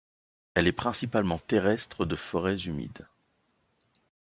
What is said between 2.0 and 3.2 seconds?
de forêts humides.